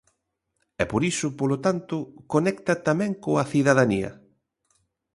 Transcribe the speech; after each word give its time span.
E 0.81 0.83
por 0.91 1.01
iso, 1.11 1.27
polo 1.39 1.57
tanto, 1.65 1.95
conecta 2.33 2.73
tamén 2.87 3.11
coa 3.23 3.47
cidadanía. 3.51 4.11